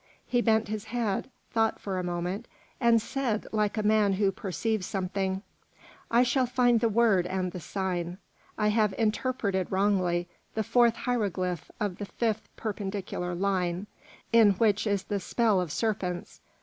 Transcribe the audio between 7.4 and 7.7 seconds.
the